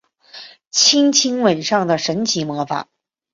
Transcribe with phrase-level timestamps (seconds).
[0.71, 2.89] 轻轻吻上的神奇魔法